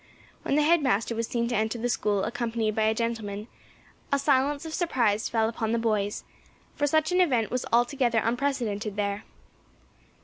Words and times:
When 0.41 0.55
the 0.55 0.63
head 0.63 0.81
master 0.81 1.13
was 1.13 1.27
seen 1.27 1.47
to 1.49 1.55
enter 1.55 1.77
the 1.77 1.87
School 1.87 2.23
accompanied 2.23 2.73
by 2.75 2.85
a 2.87 2.95
gentleman, 2.95 3.47
a 4.11 4.17
silence 4.17 4.65
of 4.65 4.73
surprise 4.73 5.29
fell 5.29 5.47
upon 5.47 5.73
the 5.73 5.77
boys, 5.77 6.23
for 6.75 6.87
such 6.87 7.11
an 7.11 7.21
event 7.21 7.51
was 7.51 7.67
altogether 7.71 8.17
unprecedented 8.17 8.95
there. 8.95 9.25